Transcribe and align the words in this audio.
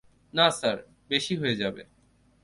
না, 0.33 0.45
স্যার, 0.49 0.77
বেশি 1.09 1.33
হয়ে 1.35 1.55
যাবে। 1.55 1.83